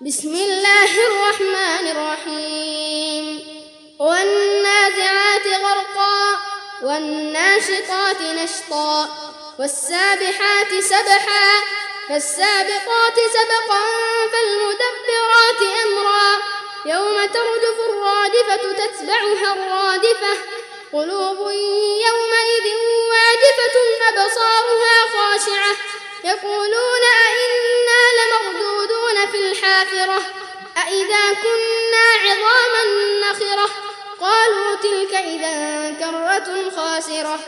[0.00, 3.26] بسم الله الرحمن الرحيم.
[3.98, 6.36] والنازعات غرقا
[6.82, 9.08] والناشطات نشطا
[9.58, 11.48] والسابحات سبحا
[12.08, 13.82] فالسابقات سبقا
[14.32, 16.28] فالمدبرات أمرا.
[16.86, 20.32] يوم ترجف الرادفة تتبعها الرادفة.
[20.92, 21.38] قلوب
[22.06, 22.66] يومئذ
[23.12, 23.76] واجفة
[24.08, 25.76] أبصارها خاشعة.
[26.24, 27.65] يقولون أئنا
[29.76, 30.22] الحافرة
[30.76, 32.84] أئذا كنا عظاما
[33.20, 33.70] نخرة؟
[34.20, 37.38] قالوا تلك إذا كرة خاسرة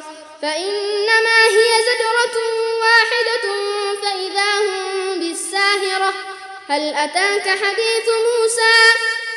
[0.42, 2.36] فإنما هي زجرة
[2.80, 3.46] واحدة
[4.02, 6.12] فإذا هم بالساهرة.
[6.68, 8.76] هل أتاك حديث موسى؟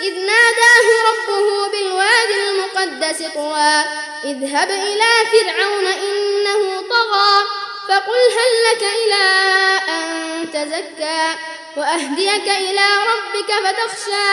[0.02, 3.84] إذ ناداه ربه بالوادي المقدس طوى
[4.24, 7.44] اذهب إلى فرعون إنه طغى
[7.90, 9.24] فقل هل لك إلى
[9.90, 14.30] أن تزكى؟ وأهديك إلى ربك فتخشى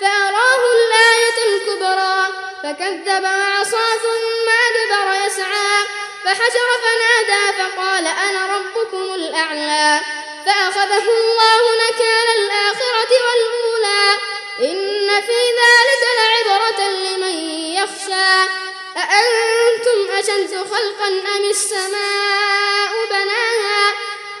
[0.00, 2.26] فأراه الآية الكبرى
[2.62, 5.84] فكذب وعصى ثم أدبر يسعى
[6.24, 10.00] فحشر فنادى فقال أنا ربكم الأعلى
[10.46, 14.18] فأخذه الله نكال الآخرة والأولى
[14.60, 17.38] إن في ذلك لعبرة لمن
[17.74, 18.50] يخشى
[18.96, 23.94] أأنتم أشد خلقا أم السماء بناها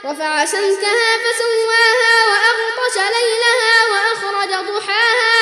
[0.04, 2.03] رفع سمكها فسواها
[2.94, 5.40] وأغطش ليلها وأخرج ضحاها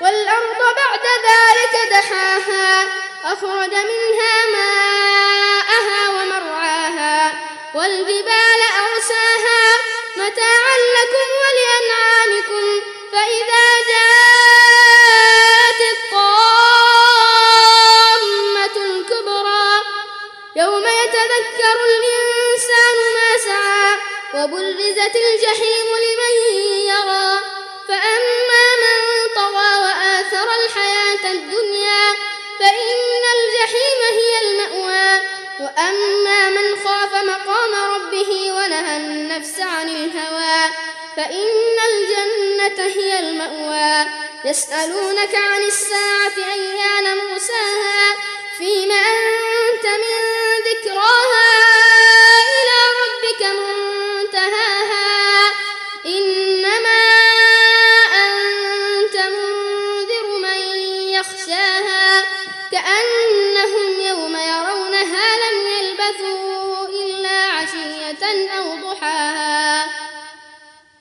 [0.00, 2.88] والأرض بعد ذلك دحاها
[3.24, 7.32] أخرج منها ماءها ومرعاها
[7.74, 9.64] والجبال أرساها
[10.16, 12.64] متاعا لكم ولأنعامكم
[13.12, 16.34] فإذا جاءت الطامة
[18.76, 19.72] الكبرى
[20.56, 26.34] يوم يتذكر الإنسان ما سعى وبرزت الجحيم لمن
[26.90, 27.40] يرى.
[27.88, 28.98] فأما من
[29.34, 32.04] طغى وآثر الحياة الدنيا
[32.60, 35.10] فإن الجحيم هي المأوى.
[35.60, 40.70] وأما من خاف مقام ربه ونهى النفس عن الهوى
[41.16, 44.06] فإن الجنة هي المأوى.
[44.44, 48.16] يسألونك عن الساعة أيان مرساها؟
[48.58, 49.43] فيما أنت
[61.32, 62.24] يخشاها
[62.72, 65.43] كأنهم يوم يرونها يلبثوا